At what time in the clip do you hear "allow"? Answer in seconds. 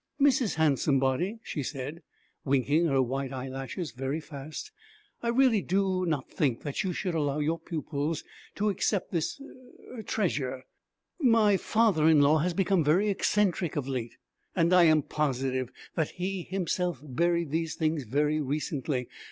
7.13-7.37